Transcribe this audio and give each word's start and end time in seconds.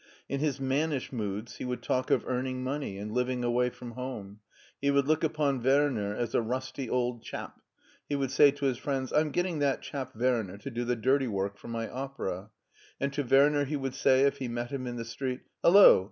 In 0.27 0.39
his 0.39 0.59
mannish 0.59 1.13
moods 1.13 1.57
he 1.57 1.63
would 1.63 1.83
talk 1.83 2.09
of 2.09 2.25
earn 2.27 2.47
ing 2.47 2.63
money 2.63 2.97
and 2.97 3.11
living 3.11 3.43
away 3.43 3.69
from 3.69 3.91
home; 3.91 4.39
he 4.81 4.89
would 4.89 5.07
look 5.07 5.23
upon 5.23 5.61
Werner 5.61 6.15
as 6.15 6.33
a 6.33 6.41
rusty 6.41 6.89
old 6.89 7.21
chap; 7.21 7.61
he 8.09 8.15
would 8.15 8.31
say 8.31 8.49
to 8.49 8.65
his 8.65 8.79
friends," 8.79 9.13
I'm 9.13 9.29
getting 9.29 9.59
that 9.59 9.83
chap 9.83 10.15
Werner 10.15 10.57
to 10.57 10.71
do 10.71 10.85
the 10.85 10.95
dirty 10.95 11.27
work 11.27 11.55
for 11.55 11.67
my 11.67 11.87
opera"; 11.87 12.49
and 12.99 13.13
to 13.13 13.21
Werner 13.21 13.63
he 13.65 13.75
would 13.77 13.93
say, 13.93 14.21
if 14.21 14.37
he 14.37 14.47
met 14.47 14.71
him 14.71 14.87
in 14.87 14.95
the 14.95 15.05
street, 15.05 15.41
"Hello! 15.61 15.99